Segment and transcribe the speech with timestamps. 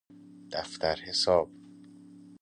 [0.51, 1.49] دفتر حساب